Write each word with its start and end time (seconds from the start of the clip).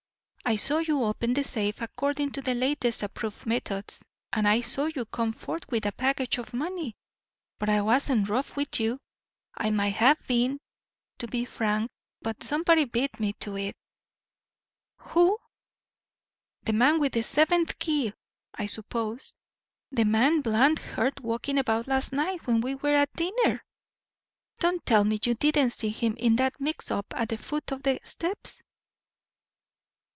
I 0.43 0.55
saw 0.57 0.79
you 0.79 1.05
open 1.05 1.33
the 1.33 1.45
safe 1.45 1.79
according 1.81 2.31
to 2.31 2.41
the 2.41 2.53
latest 2.53 3.03
approved 3.03 3.45
methods, 3.45 4.05
and 4.33 4.45
I 4.45 4.59
saw 4.59 4.85
you 4.87 5.05
come 5.05 5.31
forth 5.31 5.65
with 5.69 5.85
a 5.85 5.93
package 5.93 6.39
of 6.39 6.53
money. 6.53 6.97
But 7.57 7.69
I 7.69 7.79
wasn't 7.79 8.27
rough 8.27 8.57
with 8.57 8.77
you. 8.77 8.99
I 9.55 9.69
might 9.69 9.93
have 9.93 10.17
been, 10.27 10.59
to 11.19 11.27
be 11.27 11.45
frank, 11.45 11.89
but 12.21 12.43
somebody 12.43 12.83
beat 12.83 13.17
me 13.17 13.31
to 13.33 13.55
it." 13.57 13.77
"Who?" 14.97 15.37
"The 16.63 16.73
man 16.73 16.99
with 16.99 17.13
the 17.13 17.23
seventh 17.23 17.79
key, 17.79 18.11
I 18.53 18.65
suppose. 18.65 19.35
The 19.91 20.03
man 20.03 20.41
Bland 20.41 20.79
heard 20.79 21.21
walking 21.21 21.59
about 21.59 21.87
last 21.87 22.11
night 22.11 22.45
when 22.45 22.59
we 22.59 22.75
were 22.75 22.97
at 22.97 23.13
dinner. 23.13 23.63
Don't 24.59 24.85
tell 24.85 25.05
me 25.05 25.17
you 25.23 25.33
didn't 25.35 25.69
see 25.69 25.91
him 25.91 26.13
in 26.17 26.35
that 26.37 26.59
mix 26.59 26.91
up 26.91 27.05
at 27.15 27.29
the 27.29 27.37
foot 27.37 27.71
of 27.71 27.83
the 27.83 28.01
steps?" 28.03 28.63